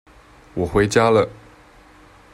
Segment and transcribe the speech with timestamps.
[0.55, 1.29] 我回家了